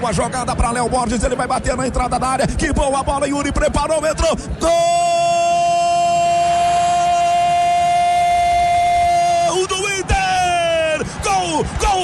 boa 0.00 0.12
jogada 0.12 0.56
para 0.56 0.70
Léo 0.70 0.88
Borges, 0.88 1.22
ele 1.22 1.36
vai 1.36 1.46
bater 1.46 1.76
na 1.76 1.86
entrada 1.86 2.18
da 2.18 2.26
área. 2.26 2.46
Que 2.46 2.72
boa 2.72 3.02
bola, 3.02 3.28
Yuri 3.28 3.52
preparou, 3.52 4.04
entrou. 4.06 4.36
Gol! 4.58 5.10
Gol, 11.22 11.64
gol 11.78 11.99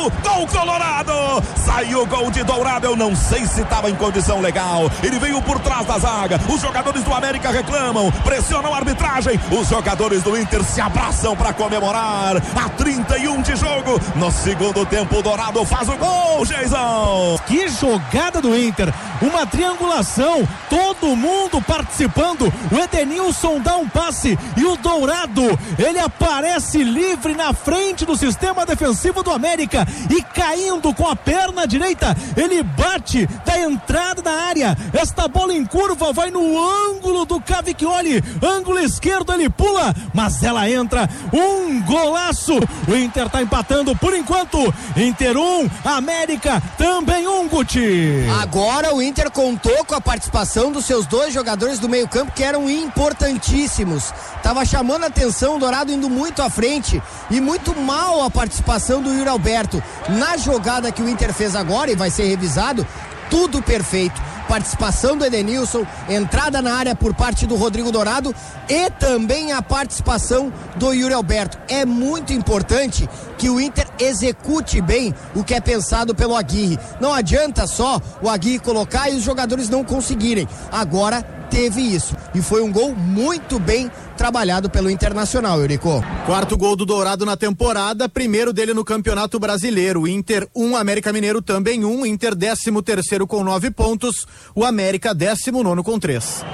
Colorado! 0.47 1.43
Saiu 1.57 2.03
o 2.03 2.07
gol 2.07 2.31
de 2.31 2.43
Dourado. 2.43 2.87
Eu 2.87 2.97
não 2.97 3.15
sei 3.15 3.47
se 3.47 3.63
estava 3.63 3.91
em 3.91 3.95
condição 3.95 4.41
legal. 4.41 4.91
Ele 5.03 5.19
veio 5.19 5.41
por 5.43 5.59
trás 5.59 5.87
da 5.87 5.99
zaga. 5.99 6.41
Os 6.49 6.61
jogadores 6.61 7.03
do 7.03 7.13
América 7.13 7.51
reclamam, 7.51 8.11
pressionam 8.25 8.75
a 8.75 8.79
arbitragem. 8.79 9.41
Os 9.51 9.69
jogadores 9.69 10.23
do 10.23 10.37
Inter 10.37 10.63
se 10.65 10.81
abraçam 10.81 11.37
para 11.37 11.53
comemorar. 11.53 12.37
A 12.37 12.69
31 12.71 13.43
de 13.43 13.57
jogo. 13.57 14.01
No 14.15 14.31
segundo 14.31 14.85
tempo, 14.87 15.19
o 15.19 15.23
Dourado 15.23 15.65
faz 15.65 15.89
o 15.89 15.97
gol, 15.97 16.45
Geizão. 16.45 17.39
Que 17.47 17.69
jogada 17.69 18.41
do 18.41 18.57
Inter! 18.57 18.93
Uma 19.21 19.47
triangulação, 19.47 20.47
todo 20.69 21.17
mundo 21.17 21.61
participando. 21.63 22.53
O 22.71 22.79
Edenilson 22.79 23.61
dá 23.61 23.77
um 23.77 23.89
passe 23.89 24.39
e 24.57 24.65
o 24.65 24.77
Dourado, 24.77 25.59
ele 25.79 25.99
aparece 25.99 26.83
livre 26.83 27.35
na 27.35 27.53
frente 27.53 28.05
do 28.05 28.17
sistema 28.17 28.67
defensivo 28.67 29.23
do 29.23 29.31
América 29.31 29.87
e 30.11 30.23
caindo 30.23 30.93
com 30.95 31.09
a 31.09 31.17
perna 31.17 31.67
direita, 31.67 32.17
ele 32.37 32.63
bate 32.63 33.27
da 33.45 33.59
entrada 33.59 34.23
da 34.23 34.33
área. 34.33 34.77
Esta 34.93 35.29
bola 35.29 35.53
em 35.53 35.65
curva 35.65 36.13
vai 36.13 36.31
no 36.31 36.59
ângulo 36.91 37.25
do 37.25 37.41
Cavicchioli, 37.41 38.23
ângulo 38.43 38.79
esquerdo 38.79 39.33
ele 39.33 39.49
pula, 39.49 39.95
mas 40.13 40.43
ela 40.43 40.69
entra. 40.71 41.09
Um 41.33 41.81
golaço. 41.83 42.55
O 42.89 42.95
Inter 42.95 43.27
está 43.27 43.43
empatando 43.43 43.95
por 43.97 44.15
enquanto. 44.15 44.59
Inter 44.97 45.37
1, 45.37 45.41
um, 45.41 45.71
América 45.85 46.63
também 46.77 47.27
um, 47.27 47.49
Guti. 47.49 48.27
Agora 48.41 48.95
o 48.95 49.03
Inter 49.03 49.31
contou 49.31 49.85
com 49.85 49.95
a 49.95 50.01
participação 50.01 50.71
dos 50.73 50.85
seus 50.85 51.07
dois 51.07 51.33
jogadores 51.33 51.79
do 51.79 51.89
meio-campo 51.89 52.33
que 52.33 52.43
eram 52.43 52.69
importantíssimos. 52.69 54.13
Tava 54.43 54.65
chamando 54.65 55.05
a 55.05 55.09
atenção 55.09 55.57
o 55.57 55.59
Dourado 55.59 55.93
indo 55.93 56.09
muito 56.09 56.43
à 56.43 56.51
frente 56.51 57.03
e 57.31 57.41
muito 57.41 57.75
mal 57.79 58.25
a 58.25 58.31
participação 58.31 59.03
do 59.03 59.13
Yuri 59.13 59.29
Alberto. 59.29 59.76
Na 60.09 60.37
jogada 60.37 60.93
que 60.93 61.03
o 61.03 61.09
Inter 61.09 61.33
fez 61.33 61.55
agora 61.57 61.91
e 61.91 61.97
vai 61.97 62.11
ser 62.11 62.25
revisado, 62.25 62.87
tudo 63.31 63.63
perfeito. 63.63 64.21
Participação 64.49 65.17
do 65.17 65.25
Edenilson, 65.25 65.85
entrada 66.09 66.63
na 66.63 66.75
área 66.75 66.95
por 66.95 67.13
parte 67.13 67.47
do 67.47 67.57
Rodrigo 67.57 67.91
Dourado 67.91 68.33
e 68.69 68.89
também 68.91 69.53
a 69.53 69.61
participação 69.61 70.53
do 70.77 70.93
Yuri 70.93 71.15
Alberto. 71.15 71.59
É 71.69 71.85
muito 71.85 72.33
importante 72.33 73.09
que 73.37 73.51
o 73.51 73.61
Inter 73.61 73.89
execute 73.99 74.81
bem 74.81 75.13
o 75.35 75.43
que 75.43 75.53
é 75.53 75.61
pensado 75.61 76.15
pelo 76.15 76.37
Aguirre. 76.37 76.79
Não 77.01 77.13
adianta 77.13 77.67
só 77.67 78.01
o 78.23 78.31
Aguirre 78.31 78.61
colocar 78.61 79.11
e 79.11 79.17
os 79.17 79.25
jogadores 79.25 79.69
não 79.69 79.83
conseguirem. 79.83 80.49
Agora 80.71 81.23
teve 81.51 81.81
isso. 81.81 82.15
E 82.35 82.41
foi 82.41 82.63
um 82.63 82.71
gol 82.71 82.95
muito 82.95 83.59
bem 83.59 83.91
trabalhado 84.27 84.69
pelo 84.69 84.91
Internacional, 84.91 85.61
Eurico. 85.61 86.03
Quarto 86.27 86.57
gol 86.57 86.75
do 86.75 86.85
Dourado 86.85 87.25
na 87.25 87.37
temporada, 87.37 88.09
primeiro 88.09 88.53
dele 88.53 88.75
no 88.75 88.85
Campeonato 88.85 89.39
Brasileiro. 89.39 90.05
Inter 90.09 90.49
1, 90.53 90.65
um, 90.65 90.77
América 90.77 91.13
Mineiro 91.13 91.41
também 91.41 91.85
1, 91.85 91.89
um, 91.89 92.05
Inter 92.05 92.35
13 92.35 92.83
terceiro 92.83 93.25
com 93.25 93.45
nove 93.45 93.71
pontos, 93.71 94.27
o 94.53 94.65
América 94.65 95.15
19 95.15 95.63
nono 95.63 95.85
com 95.85 95.97
três. 95.97 96.45